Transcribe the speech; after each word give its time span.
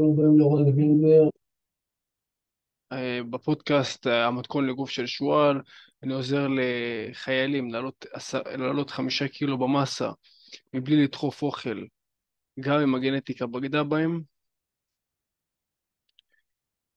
שלום 0.00 0.16
קוראים 0.16 0.38
לי 0.38 0.44
רון 0.44 0.62
וילבר, 0.62 1.28
אה, 2.92 3.18
בפודקאסט 3.30 4.06
אה, 4.06 4.26
המתכון 4.26 4.66
לגוף 4.66 4.90
של 4.90 5.06
שועל, 5.06 5.60
אני 6.02 6.12
עוזר 6.12 6.46
לחיילים 6.48 7.70
לעלות, 8.44 8.90
חמישה 8.90 9.28
קילו 9.28 9.58
במסה 9.58 10.10
מבלי 10.74 11.04
לדחוף 11.04 11.42
אוכל, 11.42 11.84
גם 12.60 12.80
אם 12.80 12.94
הגנטיקה 12.94 13.46
בגדה 13.46 13.84
בהם. 13.84 14.22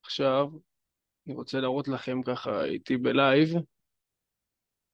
עכשיו, 0.02 0.48
אני 1.26 1.34
רוצה 1.34 1.60
להראות 1.60 1.88
לכם 1.88 2.22
ככה 2.22 2.64
איתי 2.64 2.96
בלייב 2.96 3.48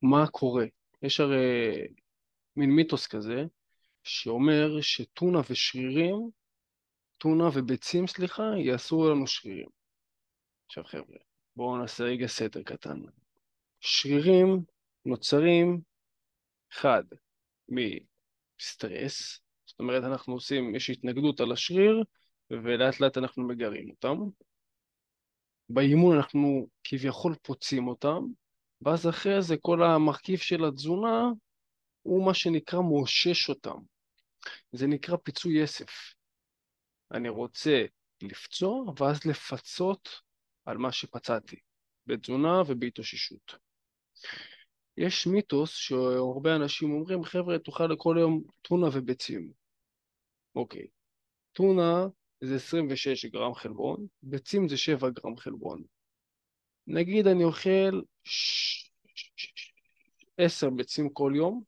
מה 0.02 0.26
קורה. 0.26 0.64
יש 1.02 1.20
הרי 1.20 1.86
מין 2.56 2.70
מיתוס 2.70 3.06
כזה 3.06 3.44
שאומר 4.02 4.80
שטונה 4.80 5.40
ושרירים, 5.50 6.39
טונה 7.20 7.44
וביצים, 7.54 8.06
סליחה, 8.06 8.42
יעשו 8.56 9.10
לנו 9.10 9.26
שרירים. 9.26 9.68
עכשיו 10.66 10.84
חבר'ה, 10.84 11.16
בואו 11.56 11.76
נעשה 11.76 12.04
רגע 12.04 12.26
סדר 12.26 12.62
קטן. 12.62 13.00
שרירים 13.80 14.64
נוצרים, 15.04 15.80
אחד, 16.72 17.02
מסטרס, 17.68 19.40
זאת 19.66 19.80
אומרת 19.80 20.04
אנחנו 20.04 20.34
עושים, 20.34 20.74
יש 20.74 20.90
התנגדות 20.90 21.40
על 21.40 21.52
השריר 21.52 22.04
ולאט 22.50 23.00
לאט 23.00 23.18
אנחנו 23.18 23.48
מגרים 23.48 23.90
אותם. 23.90 24.16
באימון 25.68 26.16
אנחנו 26.16 26.68
כביכול 26.84 27.34
פוצעים 27.42 27.88
אותם, 27.88 28.22
ואז 28.82 29.08
אחרי 29.08 29.42
זה 29.42 29.56
כל 29.60 29.82
המרכיב 29.82 30.38
של 30.38 30.64
התזונה 30.64 31.24
הוא 32.02 32.26
מה 32.26 32.34
שנקרא 32.34 32.80
מאושש 32.80 33.48
אותם. 33.48 33.76
זה 34.72 34.86
נקרא 34.86 35.16
פיצוי 35.16 35.62
יסף. 35.62 36.19
אני 37.12 37.28
רוצה 37.28 37.84
לפצוע 38.22 38.92
ואז 38.96 39.24
לפצות 39.26 40.08
על 40.64 40.78
מה 40.78 40.92
שפצעתי, 40.92 41.56
בתזונה 42.06 42.62
ובהתאוששות. 42.66 43.54
יש 44.96 45.26
מיתוס 45.26 45.70
שהרבה 45.70 46.56
אנשים 46.56 46.92
אומרים, 46.92 47.24
חבר'ה, 47.24 47.58
תאכל 47.58 47.96
כל 47.98 48.16
יום 48.20 48.42
טונה 48.62 48.86
וביצים. 48.92 49.52
אוקיי, 50.54 50.86
טונה 51.52 52.06
זה 52.40 52.54
26 52.54 53.24
גרם 53.24 53.54
חלבון, 53.54 54.06
ביצים 54.22 54.68
זה 54.68 54.76
7 54.76 55.10
גרם 55.10 55.36
חלבון. 55.36 55.82
נגיד 56.86 57.26
אני 57.26 57.44
אוכל 57.44 58.00
10 60.36 60.70
ביצים 60.70 61.10
כל 61.12 61.32
יום, 61.36 61.62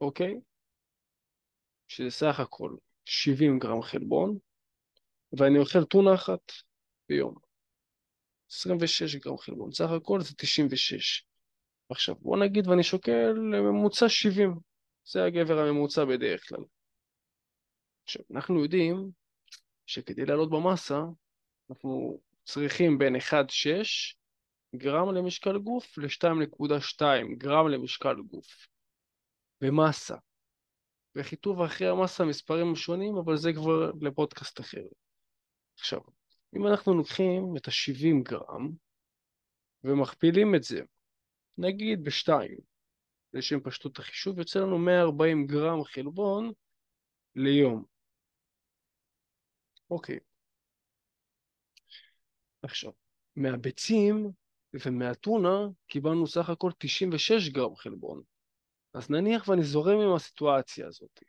אוקיי? 0.00 0.40
שזה 1.88 2.10
סך 2.10 2.40
הכל 2.40 2.76
70 3.04 3.58
גרם 3.58 3.82
חלבון, 3.82 4.38
ואני 5.32 5.58
אוכל 5.58 5.84
טונה 5.84 6.14
אחת 6.14 6.52
ביום. 7.08 7.34
26 8.50 9.16
גרם 9.16 9.38
חלבון, 9.38 9.72
סך 9.72 9.90
הכל 9.90 10.20
זה 10.20 10.34
96. 10.36 11.24
עכשיו, 11.90 12.14
בוא 12.14 12.36
נגיד 12.36 12.68
ואני 12.68 12.82
שוקל 12.82 13.32
ממוצע 13.38 14.08
70, 14.08 14.54
זה 15.04 15.24
הגבר 15.24 15.58
הממוצע 15.58 16.04
בדרך 16.04 16.48
כלל. 16.48 16.64
עכשיו, 18.04 18.22
אנחנו 18.30 18.62
יודעים 18.62 19.10
שכדי 19.86 20.24
לעלות 20.26 20.50
במסה, 20.50 21.00
אנחנו 21.70 22.20
צריכים 22.44 22.98
בין 22.98 23.16
1.6 23.16 24.16
גרם 24.76 25.14
למשקל 25.14 25.58
גוף 25.58 25.98
ל-2.2 25.98 27.02
גרם 27.38 27.68
למשקל 27.68 28.16
גוף 28.30 28.66
במסה. 29.60 30.16
בחיתוב 31.14 31.60
אחרי 31.62 31.88
המסה 31.88 32.24
מספרים 32.24 32.76
שונים, 32.76 33.16
אבל 33.16 33.36
זה 33.36 33.52
כבר 33.52 33.90
לפודקאסט 34.00 34.60
אחר. 34.60 34.86
עכשיו, 35.78 36.00
אם 36.56 36.66
אנחנו 36.66 36.94
לוקחים 36.94 37.56
את 37.56 37.68
ה-70 37.68 38.22
גרם 38.22 38.70
ומכפילים 39.84 40.54
את 40.54 40.62
זה, 40.62 40.80
נגיד 41.58 42.04
בשתיים, 42.04 42.58
לשם 43.34 43.60
פשטות 43.60 43.98
החישוב, 43.98 44.38
יוצא 44.38 44.58
לנו 44.58 44.78
140 44.78 45.46
גרם 45.46 45.84
חלבון 45.84 46.52
ליום. 47.36 47.84
אוקיי. 49.90 50.18
עכשיו, 52.62 52.92
מהביצים 53.36 54.30
ומהטונה 54.74 55.68
קיבלנו 55.86 56.26
סך 56.26 56.50
הכל 56.50 56.70
96 56.78 57.48
גרם 57.48 57.76
חלבון. 57.76 58.22
אז 58.94 59.10
נניח 59.10 59.48
ואני 59.48 59.62
זורם 59.62 60.00
עם 60.00 60.14
הסיטואציה 60.16 60.86
הזאת. 60.86 61.20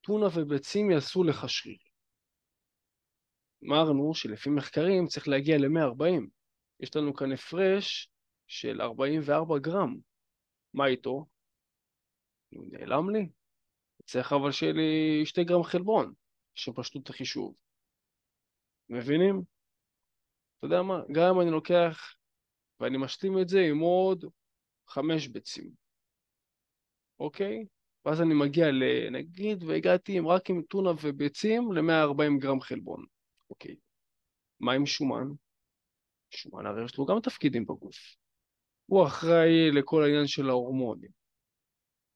טונה 0.00 0.26
וביצים 0.34 0.90
יעשו 0.90 1.24
לך 1.24 1.48
שריר. 1.48 1.78
אמרנו 3.64 4.14
שלפי 4.14 4.50
מחקרים 4.50 5.06
צריך 5.06 5.28
להגיע 5.28 5.58
ל-140. 5.58 6.26
יש 6.80 6.96
לנו 6.96 7.14
כאן 7.14 7.32
הפרש 7.32 8.10
של 8.46 8.80
44 8.80 9.58
גרם. 9.58 9.96
מה 10.74 10.86
איתו? 10.86 11.26
הוא 12.50 12.66
נעלם 12.70 13.10
לי? 13.10 13.28
צריך 14.04 14.32
אבל 14.32 14.52
שיהיה 14.52 14.72
לי 14.72 15.22
2 15.26 15.46
גרם 15.46 15.62
חלבון, 15.62 16.12
שפשטו 16.54 16.98
את 17.02 17.10
החישוב. 17.10 17.54
מבינים? 18.88 19.42
אתה 20.58 20.66
יודע 20.66 20.82
מה? 20.82 21.00
גם 21.12 21.34
אם 21.34 21.40
אני 21.40 21.50
לוקח 21.50 22.14
ואני 22.80 22.98
משלים 22.98 23.38
את 23.38 23.48
זה 23.48 23.60
עם 23.60 23.78
עוד 23.78 24.24
5 24.88 25.28
ביצים, 25.28 25.70
אוקיי? 27.20 27.64
ואז 28.04 28.22
אני 28.22 28.34
מגיע 28.34 28.66
לנגיד 28.70 29.64
והגעתי 29.64 30.18
עם, 30.18 30.28
רק 30.28 30.50
עם 30.50 30.62
טונה 30.62 30.90
וביצים 31.02 31.72
ל-140 31.72 32.38
גרם 32.38 32.60
חלבון. 32.60 33.04
אוקיי. 33.50 33.76
מה 34.60 34.72
עם 34.72 34.86
שומן? 34.86 35.28
שומן 36.30 36.66
הרי 36.66 36.84
יש 36.84 36.98
לו 36.98 37.06
גם 37.06 37.20
תפקידים 37.20 37.64
בגוף. 37.64 37.96
הוא 38.86 39.06
אחראי 39.06 39.70
לכל 39.70 40.02
העניין 40.02 40.26
של 40.26 40.48
ההורמונים. 40.48 41.10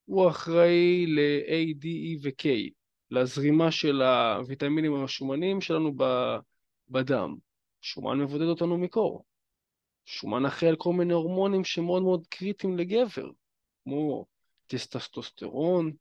הוא 0.05 0.31
אחראי 0.31 1.07
ל-A, 1.07 1.83
D, 1.83 1.85
E 1.85 2.19
ו-K, 2.23 2.49
לזרימה 3.11 3.71
של 3.71 4.03
הוויטמינים 4.03 5.05
השומניים 5.05 5.61
שלנו 5.61 5.93
בדם. 6.89 7.37
שומן 7.81 8.19
מבודד 8.19 8.47
אותנו 8.47 8.79
מקור. 8.79 9.25
שומן 10.05 10.47
אחראי 10.47 10.71
על 10.71 10.77
כל 10.77 10.93
מיני 10.93 11.13
הורמונים 11.13 11.65
שמאוד 11.65 12.03
מאוד 12.03 12.27
קריטיים 12.27 12.79
לגבר, 12.79 13.31
כמו 13.85 14.27
טסטסטוסטרון, 14.67 15.93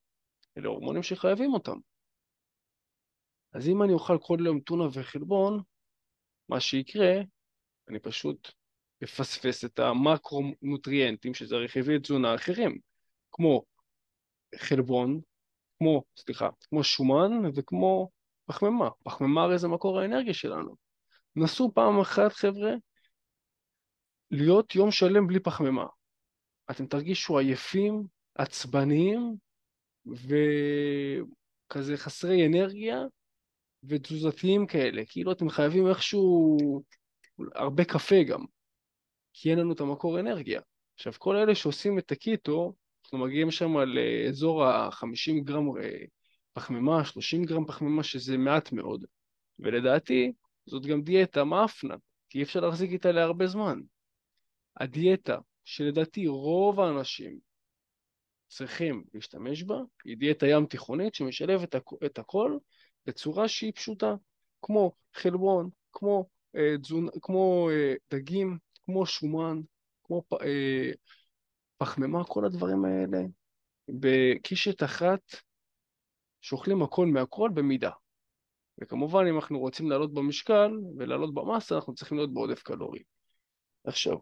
אלה 0.57 0.67
הורמונים 0.67 1.03
שחייבים 1.03 1.53
אותם. 1.53 1.77
אז 3.53 3.67
אם 3.67 3.83
אני 3.83 3.93
אוכל 3.93 4.17
כל 4.21 4.37
יום 4.45 4.59
טונה 4.59 4.83
וחלבון, 4.93 5.61
מה 6.49 6.59
שיקרה, 6.59 7.13
אני 7.89 7.99
פשוט 7.99 8.51
אפספס 9.03 9.65
את 9.65 9.79
המקרונוטריאנטים, 9.79 11.33
שזה 11.33 11.55
רכיבי 11.55 11.99
תזונה 11.99 12.35
אחרים, 12.35 12.77
כמו 13.31 13.63
חלבון, 14.55 15.21
כמו, 15.77 16.03
סליחה, 16.17 16.49
כמו 16.69 16.83
שומן 16.83 17.31
וכמו 17.55 18.09
פחמימה. 18.45 18.89
פחמימה 19.03 19.43
הרי 19.43 19.57
זה 19.57 19.67
מקור 19.67 19.99
האנרגיה 19.99 20.33
שלנו. 20.33 20.75
נסו 21.35 21.71
פעם 21.75 21.99
אחת, 21.99 22.33
חבר'ה, 22.33 22.73
להיות 24.31 24.75
יום 24.75 24.91
שלם 24.91 25.27
בלי 25.27 25.39
פחמימה. 25.39 25.85
אתם 26.71 26.87
תרגישו 26.87 27.37
עייפים, 27.37 28.03
עצבניים 28.35 29.35
וכזה 30.05 31.97
חסרי 31.97 32.47
אנרגיה 32.47 33.01
ותזוזתיים 33.83 34.67
כאלה. 34.67 35.03
כאילו 35.07 35.31
אתם 35.31 35.49
חייבים 35.49 35.87
איכשהו 35.87 36.57
הרבה 37.55 37.85
קפה 37.85 38.23
גם, 38.23 38.45
כי 39.33 39.51
אין 39.51 39.59
לנו 39.59 39.73
את 39.73 39.79
המקור 39.79 40.19
אנרגיה. 40.19 40.61
עכשיו, 40.95 41.13
כל 41.17 41.35
אלה 41.35 41.55
שעושים 41.55 41.99
את 41.99 42.11
הקיטו, 42.11 42.73
אנחנו 43.05 43.17
מגיעים 43.17 43.51
שם 43.51 43.77
לאזור 43.77 44.65
ה-50 44.65 45.43
גרם 45.43 45.77
אה, 45.77 46.05
פחמימה, 46.53 47.05
30 47.05 47.43
גרם 47.45 47.65
פחמימה, 47.65 48.03
שזה 48.03 48.37
מעט 48.37 48.71
מאוד. 48.71 49.05
ולדעתי, 49.59 50.31
זאת 50.65 50.85
גם 50.85 51.01
דיאטה 51.01 51.43
מאפנה, 51.43 51.95
כי 52.29 52.37
אי 52.37 52.43
אפשר 52.43 52.59
להחזיק 52.59 52.91
איתה 52.91 53.11
להרבה 53.11 53.47
זמן. 53.47 53.79
הדיאטה 54.77 55.37
שלדעתי 55.63 56.27
רוב 56.27 56.79
האנשים 56.79 57.39
צריכים 58.53 59.03
להשתמש 59.13 59.63
בה, 59.63 59.77
היא 60.05 60.17
דיאטה 60.17 60.47
ים 60.47 60.65
תיכונית 60.65 61.15
שמשלבת 61.15 61.75
את 62.05 62.19
הכל 62.19 62.57
בצורה 63.05 63.47
שהיא 63.47 63.73
פשוטה, 63.75 64.15
כמו 64.61 64.91
חלבון, 65.13 65.69
כמו, 65.93 66.29
אה, 66.55 66.77
תזונ... 66.81 67.07
כמו 67.21 67.69
אה, 67.69 67.93
דגים, 68.11 68.57
כמו 68.85 69.05
שומן, 69.05 69.61
כמו 70.03 70.23
אה, 70.41 70.91
פחמימה, 71.77 72.23
כל 72.23 72.45
הדברים 72.45 72.85
האלה 72.85 73.21
בקישת 73.89 74.83
אחת 74.83 75.21
שאוכלים 76.41 76.81
הכל 76.81 77.07
מהכל 77.07 77.49
במידה. 77.53 77.91
וכמובן 78.81 79.25
אם 79.29 79.35
אנחנו 79.35 79.59
רוצים 79.59 79.89
לעלות 79.89 80.13
במשקל 80.13 80.71
ולעלות 80.97 81.33
במסה 81.33 81.75
אנחנו 81.75 81.93
צריכים 81.93 82.17
להיות 82.17 82.33
בעודף 82.33 82.63
קלורי. 82.63 83.03
עכשיו, 83.83 84.17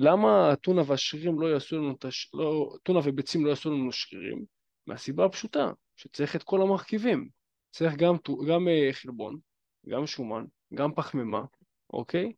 למה 0.00 0.50
הטונה 0.52 0.82
והשרירים 0.86 1.40
לא 1.40 1.46
יעשו 1.46 1.76
לנו, 1.76 1.94
תש... 2.00 2.30
לא... 2.34 2.76
טונה 2.82 3.00
וביצים 3.04 3.44
לא 3.44 3.50
יעשו 3.50 3.70
לנו 3.70 3.92
שרירים? 3.92 4.44
מהסיבה 4.86 5.24
הפשוטה, 5.24 5.72
שצריך 5.96 6.36
את 6.36 6.42
כל 6.42 6.62
המרכיבים. 6.62 7.28
צריך 7.70 7.94
גם, 7.94 8.16
גם 8.48 8.68
אה, 8.68 8.88
חלבון, 8.92 9.38
גם 9.88 10.06
שומן, 10.06 10.44
גם 10.74 10.94
פחמימה, 10.94 11.42
אוקיי? 11.92 12.32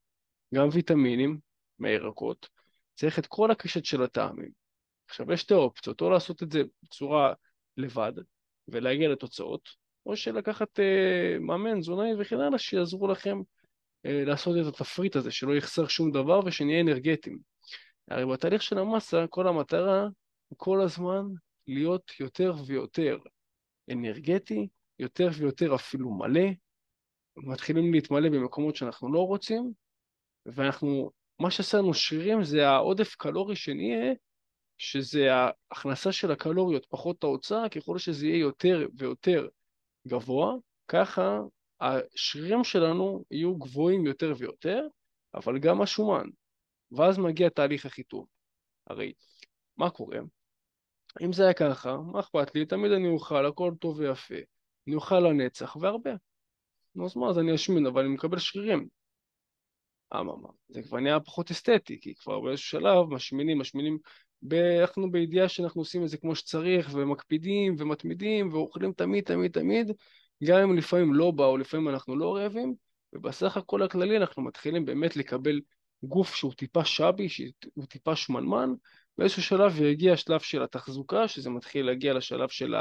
גם 0.54 0.68
ויטמינים 0.72 1.38
מהירקות. 1.78 2.48
צריך 2.94 3.18
את 3.18 3.26
כל 3.26 3.50
הקשת 3.50 3.84
של 3.84 4.02
הטעמים. 4.02 4.50
עכשיו, 5.08 5.32
יש 5.32 5.40
שתי 5.40 5.54
אופציות, 5.54 6.00
או 6.00 6.10
לעשות 6.10 6.42
את 6.42 6.52
זה 6.52 6.62
בצורה 6.82 7.32
לבד 7.76 8.12
ולהגיע 8.68 9.08
לתוצאות, 9.08 9.68
או 10.06 10.16
שלקחת 10.16 10.80
אה, 10.80 11.38
מאמן, 11.40 11.80
תזונאי 11.80 12.10
וכן 12.18 12.40
הלאה, 12.40 12.58
שיעזרו 12.58 13.08
לכם 13.08 13.38
לעשות 14.04 14.56
את 14.60 14.66
התפריט 14.66 15.16
הזה, 15.16 15.30
שלא 15.30 15.56
יחסר 15.56 15.86
שום 15.86 16.10
דבר 16.10 16.40
ושנהיה 16.46 16.80
אנרגטיים. 16.80 17.38
הרי 18.10 18.26
בתהליך 18.26 18.62
של 18.62 18.78
המסה, 18.78 19.24
כל 19.30 19.48
המטרה 19.48 20.02
היא 20.50 20.56
כל 20.56 20.80
הזמן 20.80 21.22
להיות 21.66 22.12
יותר 22.20 22.54
ויותר 22.66 23.18
אנרגטי, 23.92 24.68
יותר 24.98 25.28
ויותר 25.38 25.74
אפילו 25.74 26.10
מלא, 26.10 26.50
מתחילים 27.36 27.92
להתמלא 27.94 28.28
במקומות 28.28 28.76
שאנחנו 28.76 29.12
לא 29.12 29.26
רוצים, 29.26 29.72
ואנחנו, 30.46 31.10
מה 31.38 31.50
שעשה 31.50 31.78
לנו 31.78 31.94
שרירים 31.94 32.44
זה 32.44 32.68
העודף 32.68 33.14
קלורי 33.14 33.56
שנהיה, 33.56 34.12
שזה 34.78 35.28
ההכנסה 35.32 36.12
של 36.12 36.30
הקלוריות 36.30 36.86
פחות 36.86 37.24
ההוצאה, 37.24 37.68
ככל 37.68 37.98
שזה 37.98 38.26
יהיה 38.26 38.38
יותר 38.38 38.88
ויותר 38.98 39.48
גבוה, 40.06 40.54
ככה 40.88 41.40
השרירים 41.80 42.64
שלנו 42.64 43.24
יהיו 43.30 43.56
גבוהים 43.56 44.06
יותר 44.06 44.32
ויותר, 44.38 44.86
אבל 45.34 45.58
גם 45.58 45.82
השומן. 45.82 46.26
ואז 46.92 47.18
מגיע 47.18 47.48
תהליך 47.48 47.86
החיטוב. 47.86 48.26
הרי, 48.86 49.12
מה 49.76 49.90
קורה? 49.90 50.18
אם 51.22 51.32
זה 51.32 51.44
היה 51.44 51.54
ככה, 51.54 51.96
מה 51.96 52.20
אכפת 52.20 52.54
לי? 52.54 52.66
תמיד 52.66 52.92
אני 52.92 53.08
אוכל, 53.08 53.46
הכל 53.46 53.72
טוב 53.80 53.98
ויפה. 53.98 54.34
אני 54.86 54.94
אוכל 54.94 55.20
לנצח 55.20 55.76
והרבה. 55.76 56.10
נו, 56.94 57.06
אז 57.06 57.16
מה, 57.16 57.28
אז 57.28 57.38
אני 57.38 57.54
אשמין, 57.54 57.86
אבל 57.86 58.04
אני 58.04 58.14
מקבל 58.14 58.38
שרירים. 58.38 58.88
אממה, 60.14 60.48
זה 60.68 60.82
כבר 60.82 61.00
נהיה 61.00 61.20
פחות 61.20 61.50
אסתטי, 61.50 62.00
כי 62.00 62.14
כבר 62.14 62.40
באיזשהו 62.40 62.80
שלב 62.80 63.08
משמינים, 63.10 63.58
משמינים, 63.58 63.98
אנחנו 64.80 65.10
בידיעה 65.10 65.48
שאנחנו 65.48 65.80
עושים 65.80 66.04
את 66.04 66.08
זה 66.08 66.16
כמו 66.16 66.34
שצריך, 66.34 66.90
ומקפידים, 66.94 67.74
ומתמידים, 67.78 68.52
ואוכלים 68.52 68.92
תמיד, 68.92 69.24
תמיד, 69.24 69.52
תמיד, 69.52 69.90
גם 70.44 70.58
אם 70.58 70.76
לפעמים 70.76 71.14
לא 71.14 71.30
באו, 71.30 71.56
לפעמים 71.56 71.88
אנחנו 71.88 72.16
לא 72.16 72.36
רעבים, 72.36 72.74
ובסך 73.12 73.56
הכל 73.56 73.82
הכללי 73.82 74.16
אנחנו 74.16 74.42
מתחילים 74.42 74.84
באמת 74.84 75.16
לקבל 75.16 75.60
גוף 76.02 76.34
שהוא 76.34 76.52
טיפה 76.52 76.84
שבי, 76.84 77.28
שהוא 77.28 77.86
טיפה 77.88 78.16
שמנמן, 78.16 78.70
באיזשהו 79.18 79.42
שלב 79.42 79.82
יגיע 79.82 80.12
השלב 80.12 80.40
של 80.40 80.62
התחזוקה, 80.62 81.28
שזה 81.28 81.50
מתחיל 81.50 81.86
להגיע 81.86 82.14
לשלב 82.14 82.48
של 82.48 82.74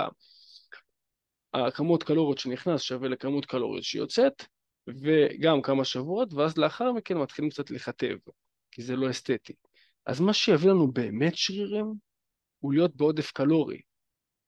הכמות 1.53 2.03
קלוריות 2.03 2.37
שנכנס 2.37 2.81
שווה 2.81 3.09
לכמות 3.09 3.45
קלוריות 3.45 3.83
שיוצאת, 3.83 4.43
וגם 4.87 5.61
כמה 5.61 5.85
שבועות, 5.85 6.33
ואז 6.33 6.57
לאחר 6.57 6.91
מכן 6.91 7.17
מתחילים 7.17 7.51
קצת 7.51 7.71
לכתב, 7.71 8.15
כי 8.71 8.81
זה 8.81 8.95
לא 8.95 9.09
אסתטי. 9.09 9.53
אז 10.05 10.21
מה 10.21 10.33
שיביא 10.33 10.69
לנו 10.69 10.91
באמת 10.91 11.35
שרירים, 11.35 11.93
הוא 12.59 12.73
להיות 12.73 12.95
בעודף 12.95 13.31
קלורי, 13.31 13.81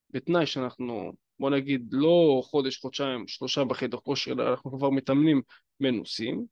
בתנאי 0.10 0.46
שאנחנו, 0.46 1.12
בוא 1.42 1.50
נגיד, 1.50 1.88
לא 1.92 2.42
חודש, 2.46 2.78
חודשיים, 2.78 3.28
שלושה 3.28 3.64
בחדר 3.64 3.98
כושר, 3.98 4.32
אלא 4.32 4.50
אנחנו 4.50 4.72
כבר 4.72 4.90
מתאמנים 4.90 5.42
מנוסים, 5.80 6.46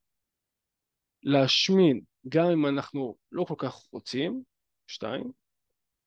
להשמין 1.24 2.02
גם 2.30 2.46
אם 2.46 2.66
אנחנו 2.66 3.16
לא 3.32 3.44
כל 3.44 3.56
כך 3.58 3.74
רוצים, 3.92 4.44
שתיים, 4.88 5.32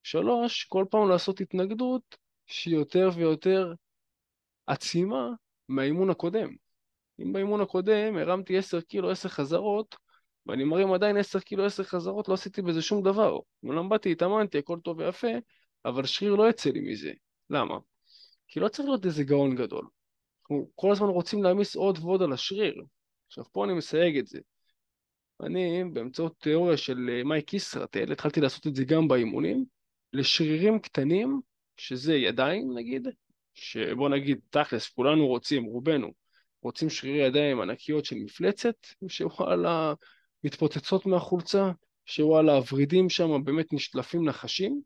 שלוש, 0.02 0.64
כל 0.64 0.84
פעם 0.90 1.08
לעשות 1.08 1.40
התנגדות 1.40 2.16
שהיא 2.46 2.74
יותר 2.74 3.10
ויותר 3.14 3.74
עצימה 4.66 5.28
מהאימון 5.68 6.10
הקודם. 6.10 6.54
אם 7.22 7.32
באימון 7.32 7.60
הקודם 7.60 8.16
הרמתי 8.16 8.58
10 8.58 8.80
קילו 8.80 9.10
10 9.10 9.28
חזרות, 9.28 9.96
ואני 10.46 10.64
מרים 10.64 10.92
עדיין 10.92 11.16
10 11.16 11.40
קילו 11.40 11.64
10 11.64 11.84
חזרות, 11.84 12.28
לא 12.28 12.34
עשיתי 12.34 12.62
בזה 12.62 12.82
שום 12.82 13.02
דבר. 13.02 13.38
אומנם 13.62 13.88
באתי, 13.88 14.12
התאמנתי, 14.12 14.58
הכל 14.58 14.78
טוב 14.84 14.98
ויפה, 14.98 15.32
אבל 15.84 16.06
שריר 16.06 16.34
לא 16.34 16.50
יצא 16.50 16.70
לי 16.70 16.80
מזה. 16.80 17.12
למה? 17.50 17.78
כי 18.52 18.60
לא 18.60 18.68
צריך 18.68 18.88
להיות 18.88 19.06
איזה 19.06 19.24
גאון 19.24 19.56
גדול. 19.56 19.86
אנחנו 20.42 20.70
כל 20.74 20.92
הזמן 20.92 21.08
רוצים 21.08 21.42
להעמיס 21.42 21.76
עוד 21.76 21.98
ועוד 21.98 22.22
על 22.22 22.32
השריר. 22.32 22.82
עכשיו 23.26 23.44
פה 23.52 23.64
אני 23.64 23.72
מסייג 23.72 24.18
את 24.18 24.26
זה. 24.26 24.38
אני, 25.42 25.84
באמצעות 25.92 26.38
תיאוריה 26.38 26.76
של 26.76 27.10
אה, 27.12 27.24
מייק 27.24 27.54
ישרטל, 27.54 28.12
התחלתי 28.12 28.40
לעשות 28.40 28.66
את 28.66 28.74
זה 28.74 28.84
גם 28.84 29.08
באימונים, 29.08 29.64
לשרירים 30.12 30.78
קטנים, 30.78 31.40
שזה 31.76 32.14
ידיים 32.14 32.78
נגיד, 32.78 33.08
שבוא 33.54 34.08
נגיד 34.08 34.40
תכלס, 34.50 34.88
כולנו 34.88 35.26
רוצים, 35.26 35.64
רובנו, 35.64 36.12
רוצים 36.62 36.90
שרירי 36.90 37.26
ידיים 37.26 37.60
ענקיות 37.60 38.04
של 38.04 38.16
מפלצת, 38.16 38.76
שוואלה 39.08 39.94
מתפוצצות 40.44 41.06
מהחולצה, 41.06 41.70
שוואלה 42.06 42.52
הוורידים 42.52 43.10
שם 43.10 43.44
באמת 43.44 43.72
נשלפים 43.72 44.28
נחשים. 44.28 44.82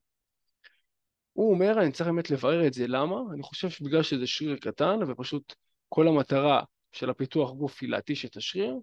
הוא 1.37 1.55
אומר, 1.55 1.83
אני 1.83 1.93
צריך 1.93 2.09
באמת 2.09 2.31
לברר 2.31 2.67
את 2.67 2.73
זה, 2.73 2.87
למה? 2.87 3.17
אני 3.35 3.43
חושב 3.43 3.71
שבגלל 3.71 4.03
שזה 4.03 4.27
שריר 4.27 4.57
קטן, 4.57 4.99
ופשוט 5.09 5.55
כל 5.89 6.09
המטרה 6.09 6.63
של 6.93 7.11
הפיתוח 7.11 7.51
גוף 7.51 7.79
היא 7.81 7.91
להתיש 7.91 8.25
את 8.25 8.37
השריר, 8.37 8.75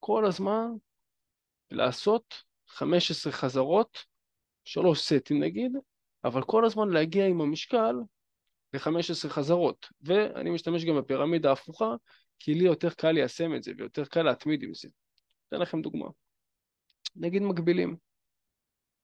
כל 0.00 0.26
הזמן 0.26 0.66
לעשות 1.70 2.34
15 2.68 3.32
חזרות, 3.32 3.98
שלוש 4.64 5.00
סטים 5.00 5.42
נגיד, 5.42 5.72
אבל 6.24 6.42
כל 6.42 6.64
הזמן 6.64 6.88
להגיע 6.88 7.26
עם 7.26 7.40
המשקל 7.40 7.94
ל-15 8.74 9.28
חזרות. 9.28 9.86
ואני 10.02 10.50
משתמש 10.50 10.84
גם 10.84 10.96
בפירמידה 10.98 11.48
ההפוכה, 11.48 11.94
כי 12.38 12.54
לי 12.54 12.64
יותר 12.64 12.90
קל 12.90 13.12
ליישם 13.12 13.54
את 13.54 13.62
זה 13.62 13.72
ויותר 13.78 14.04
קל 14.04 14.22
להתמיד 14.22 14.62
עם 14.62 14.74
זה. 14.74 14.88
אתן 15.48 15.60
לכם 15.60 15.82
דוגמה. 15.82 16.06
נגיד 17.16 17.42
מקבילים. 17.42 18.09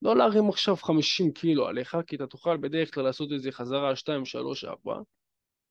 לא 0.06 0.16
להרים 0.16 0.48
עכשיו 0.48 0.76
50 0.76 1.32
קילו 1.32 1.66
עליך, 1.66 1.96
כי 2.06 2.16
אתה 2.16 2.26
תוכל 2.26 2.56
בדרך 2.56 2.94
כלל 2.94 3.04
לעשות 3.04 3.32
איזה 3.32 3.52
חזרה 3.52 3.96
2, 3.96 4.24
3, 4.24 4.64
4. 4.64 5.00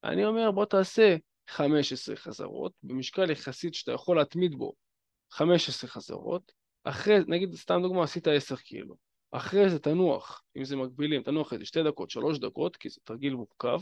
אני 0.04 0.26
אומר, 0.26 0.52
בוא 0.52 0.66
תעשה 0.66 1.16
15 1.48 2.16
חזרות, 2.16 2.72
במשקל 2.84 3.32
יחסית 3.32 3.74
שאתה 3.74 3.92
יכול 3.92 4.18
להתמיד 4.18 4.56
בו 4.56 4.74
15 5.32 5.90
חזרות, 5.90 6.52
אחרי, 6.84 7.20
נגיד 7.28 7.56
סתם 7.56 7.80
דוגמה, 7.82 8.04
עשית 8.04 8.28
10 8.28 8.56
קילו, 8.56 8.96
אחרי 9.32 9.70
זה 9.70 9.80
תנוח, 9.80 10.44
אם 10.58 10.66
זה 10.66 10.76
מקבילים, 10.76 11.24
תנוח 11.24 11.54
איזה 11.54 11.66
2 11.66 11.88
דקות, 11.88 12.10
3 12.10 12.40
דקות, 12.40 12.76
כי 12.76 12.90
זה 12.90 13.02
תרגיל 13.04 13.36
מורכב, 13.36 13.80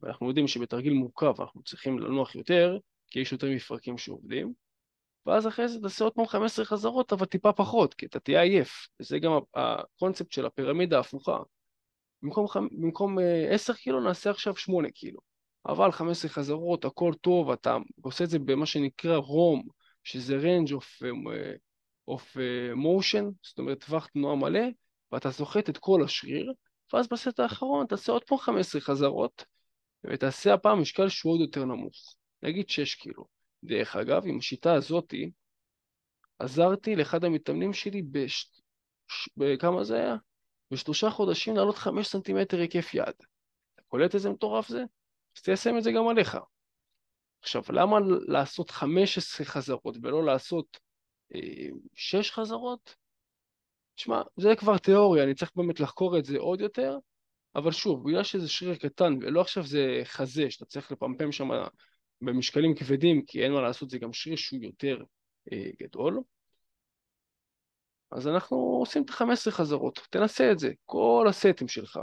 ואנחנו 0.00 0.28
יודעים 0.28 0.48
שבתרגיל 0.48 0.92
מורכב 0.92 1.40
אנחנו 1.40 1.62
צריכים 1.62 1.98
לנוח 1.98 2.34
יותר, 2.34 2.78
כי 3.10 3.20
יש 3.20 3.32
יותר 3.32 3.46
מפרקים 3.50 3.98
שעובדים, 3.98 4.52
ואז 5.26 5.46
אחרי 5.46 5.68
זה 5.68 5.80
תעשה 5.80 6.04
עוד 6.04 6.12
פעם 6.12 6.26
15 6.26 6.64
חזרות, 6.64 7.12
אבל 7.12 7.26
טיפה 7.26 7.52
פחות, 7.52 7.94
כי 7.94 8.06
אתה 8.06 8.20
תהיה 8.20 8.42
עייף, 8.42 8.88
וזה 9.00 9.18
גם 9.18 9.32
הקונספט 9.54 10.32
של 10.32 10.46
הפירמידה 10.46 10.96
ההפוכה. 10.96 11.38
במקום, 12.22 12.46
במקום 12.70 13.18
10 13.50 13.72
אה, 13.72 13.78
קילו 13.78 14.00
נעשה 14.00 14.30
עכשיו 14.30 14.56
8 14.56 14.90
קילו, 14.90 15.20
אבל 15.66 15.92
15 15.92 16.30
חזרות, 16.30 16.84
הכל 16.84 17.12
טוב, 17.20 17.50
אתה 17.50 17.76
עושה 18.00 18.24
את 18.24 18.30
זה 18.30 18.38
במה 18.38 18.66
שנקרא 18.66 19.16
רום, 19.16 19.62
שזה 20.04 20.38
range 20.38 20.70
of 20.70 21.06
אה, 21.32 21.54
of 22.10 22.36
uh, 22.36 22.76
motion, 22.76 23.24
זאת 23.42 23.58
אומרת 23.58 23.84
טווח 23.84 24.06
תנועה 24.06 24.36
מלא, 24.36 24.64
ואתה 25.12 25.32
סוחט 25.32 25.68
את 25.68 25.78
כל 25.78 26.04
השריר, 26.04 26.52
ואז 26.92 27.08
בסט 27.08 27.40
האחרון 27.40 27.86
תעשה 27.86 28.12
עוד 28.12 28.24
פעם 28.24 28.38
15 28.38 28.80
חזרות, 28.80 29.44
ותעשה 30.04 30.54
הפעם 30.54 30.80
משקל 30.80 31.08
שהוא 31.08 31.32
עוד 31.32 31.40
יותר 31.40 31.64
נמוך, 31.64 32.14
נגיד 32.42 32.68
6 32.68 32.94
קילו. 32.94 33.35
דרך 33.64 33.96
אגב, 33.96 34.22
עם 34.26 34.38
השיטה 34.38 34.74
הזאתי, 34.74 35.30
עזרתי 36.38 36.96
לאחד 36.96 37.24
המתאמנים 37.24 37.72
שלי 37.72 38.02
בש... 38.02 38.50
בכמה 39.36 39.84
זה 39.84 39.96
היה? 39.96 40.16
בשלושה 40.70 41.10
חודשים 41.10 41.56
לעלות 41.56 41.76
5 41.76 42.06
סנטימטר 42.06 42.58
היקף 42.58 42.94
יד. 42.94 43.04
אתה 43.74 43.82
קולט 43.88 44.14
איזה 44.14 44.30
מטורף 44.30 44.68
זה? 44.68 44.84
אז 45.36 45.42
תיישם 45.42 45.78
את 45.78 45.82
זה 45.82 45.92
גם 45.92 46.08
עליך. 46.08 46.38
עכשיו, 47.40 47.62
למה 47.68 47.96
לעשות 48.28 48.70
15 48.70 49.46
חזרות 49.46 49.96
ולא 50.02 50.24
לעשות 50.24 50.78
שש 51.94 52.30
חזרות? 52.30 52.94
תשמע, 53.94 54.22
זה 54.36 54.56
כבר 54.56 54.78
תיאוריה, 54.78 55.24
אני 55.24 55.34
צריך 55.34 55.50
באמת 55.56 55.80
לחקור 55.80 56.18
את 56.18 56.24
זה 56.24 56.38
עוד 56.38 56.60
יותר, 56.60 56.98
אבל 57.54 57.72
שוב, 57.72 58.08
בגלל 58.08 58.22
שזה 58.22 58.48
שריר 58.48 58.76
קטן 58.76 59.18
ולא 59.20 59.40
עכשיו 59.40 59.66
זה 59.66 60.00
חזה 60.04 60.50
שאתה 60.50 60.64
צריך 60.64 60.92
לפמפם 60.92 61.32
שם 61.32 61.48
במשקלים 62.20 62.74
כבדים, 62.74 63.22
כי 63.26 63.44
אין 63.44 63.52
מה 63.52 63.60
לעשות, 63.60 63.90
זה 63.90 63.98
גם 63.98 64.12
שריר 64.12 64.36
שהוא 64.36 64.60
יותר 64.62 65.02
אה, 65.52 65.70
גדול. 65.82 66.20
אז 68.10 68.28
אנחנו 68.28 68.56
עושים 68.56 69.02
את 69.02 69.10
ה-15 69.10 69.50
חזרות, 69.50 70.06
תנסה 70.10 70.52
את 70.52 70.58
זה, 70.58 70.72
כל 70.84 71.26
הסטים 71.28 71.68
שלך, 71.68 72.00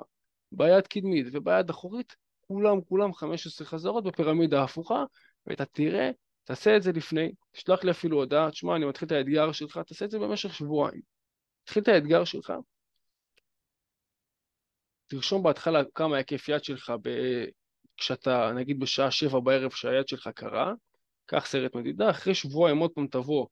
ביד 0.52 0.88
קדמית 0.88 1.28
וביד 1.34 1.70
אחורית, 1.70 2.16
כולם 2.42 2.82
כולם 2.82 3.14
15 3.14 3.68
חזרות 3.68 4.04
בפירמידה 4.04 4.62
ההפוכה, 4.62 5.04
ואתה 5.48 5.66
תראה 5.66 6.12
תעשה 6.44 6.78
את 6.78 6.84
זה 6.84 6.92
לפני, 6.92 7.32
תשלח 7.52 7.84
לי 7.84 7.92
אפילו 7.92 8.18
הודעה, 8.18 8.52
תשמע, 8.52 8.76
אני 8.76 8.86
מתחיל 8.86 9.06
את 9.06 9.12
האתגר 9.12 9.52
שלך, 9.52 9.78
תעשה 9.78 10.06
את 10.06 10.12
זה 10.12 10.20
במשך 10.20 10.54
שבועיים. 10.54 11.02
תתחיל 11.64 11.84
את 11.84 11.88
האתגר 11.88 12.24
שלך, 12.24 12.54
תרשום 15.08 15.44
בהתחלה 15.44 15.82
כמה 15.96 16.18
היקף 16.18 16.50
יד 16.50 16.64
שלך. 16.64 16.94
כשאתה, 17.98 18.52
נגיד 18.56 18.80
בשעה 18.80 19.12
שבע 19.12 19.40
בערב 19.40 19.72
שהיד 19.72 20.08
שלך 20.08 20.28
קרה, 20.28 20.74
קח 21.26 21.46
סרט 21.46 21.76
מדידה, 21.76 22.10
אחרי 22.10 22.36
שבועיים 22.36 22.78
עוד 22.78 22.92
פעם 22.92 23.08
תבוא 23.08 23.48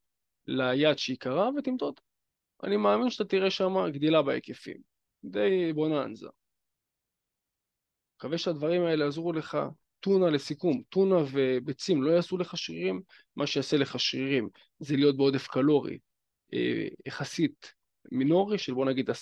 ליד 0.48 0.98
שהיא 0.98 1.18
קרה 1.20 1.50
ותמדוד. 1.58 1.94
אני 2.64 2.78
מאמין 2.78 3.10
שאתה 3.10 3.26
תראה 3.30 3.50
שם 3.50 3.74
גדילה 3.92 4.22
בהיקפים. 4.22 4.78
די 5.24 5.74
בוננזה. 5.74 6.28
מקווה 8.18 8.38
שהדברים 8.38 8.82
האלה 8.84 9.06
יעזרו 9.06 9.34
לך. 9.34 9.58
טונה 10.02 10.30
לסיכום, 10.30 10.82
טונה 10.90 11.16
וביצים 11.32 12.04
לא 12.04 12.12
יעשו 12.12 12.38
לך 12.38 12.58
שרירים, 12.58 13.02
מה 13.36 13.48
שיעשה 13.48 13.78
לך 13.78 14.00
שרירים 14.00 14.50
זה 14.80 14.96
להיות 14.96 15.18
בעודף 15.18 15.48
קלורי 15.48 16.00
אה, 16.54 16.88
יחסית 17.06 17.74
מינורי 18.12 18.58
של 18.58 18.74
בוא 18.74 18.86
נגיד 18.86 19.10
10-20 19.10 19.14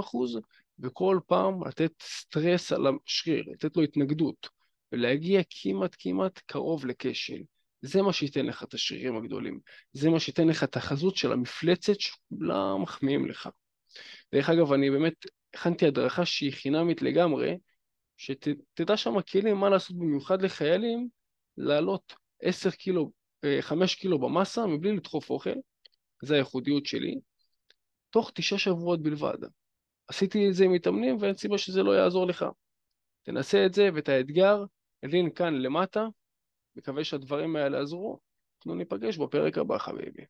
אחוז, 0.00 0.40
וכל 0.80 1.18
פעם 1.26 1.68
לתת 1.68 1.92
סטרס 2.02 2.72
על 2.72 2.86
השריר, 2.86 3.44
לתת 3.52 3.76
לו 3.76 3.82
התנגדות, 3.82 4.48
ולהגיע 4.92 5.40
כמעט 5.50 5.96
כמעט 5.98 6.38
קרוב 6.46 6.86
לכשל. 6.86 7.42
זה 7.82 8.02
מה 8.02 8.12
שייתן 8.12 8.46
לך 8.46 8.62
את 8.62 8.74
השרירים 8.74 9.16
הגדולים, 9.16 9.60
זה 9.92 10.10
מה 10.10 10.20
שייתן 10.20 10.48
לך 10.48 10.64
את 10.64 10.76
החזות 10.76 11.16
של 11.16 11.32
המפלצת 11.32 12.00
שכולם 12.00 12.82
מחמיאים 12.82 13.26
לך. 13.26 13.48
דרך 14.34 14.50
אגב, 14.50 14.72
אני 14.72 14.90
באמת 14.90 15.26
הכנתי 15.54 15.86
הדרכה 15.86 16.26
שהיא 16.26 16.52
חינמית 16.52 17.02
לגמרי, 17.02 17.56
שתדע 18.16 18.96
שם 18.96 19.20
כלים 19.32 19.56
מה 19.56 19.68
לעשות 19.70 19.96
במיוחד 19.96 20.42
לחיילים, 20.42 21.08
לעלות 21.56 22.14
10 22.42 22.70
קילו, 22.70 23.10
5 23.60 23.94
אה, 23.94 24.00
קילו 24.00 24.18
במסה 24.18 24.66
מבלי 24.66 24.96
לדחוף 24.96 25.30
אוכל, 25.30 25.54
זה 26.22 26.34
הייחודיות 26.34 26.86
שלי, 26.86 27.14
תוך 28.10 28.30
תשעה 28.34 28.58
שבועות 28.58 29.02
בלבד. 29.02 29.38
עשיתי 30.08 30.48
את 30.48 30.54
זה 30.54 30.64
עם 30.64 30.72
מתאמנים 30.72 31.16
ואין 31.20 31.36
סיבה 31.36 31.58
שזה 31.58 31.82
לא 31.82 31.92
יעזור 31.92 32.26
לך. 32.26 32.44
תנסה 33.22 33.66
את 33.66 33.74
זה 33.74 33.88
ואת 33.94 34.08
האתגר, 34.08 34.64
הלין 35.02 35.30
כאן 35.30 35.54
למטה, 35.54 36.06
מקווה 36.76 37.04
שהדברים 37.04 37.56
האלה 37.56 37.78
יעזרו. 37.78 38.18
אנחנו 38.56 38.74
ניפגש 38.74 39.18
בפרק 39.18 39.58
הבא 39.58 39.78
חביבי. 39.78 40.24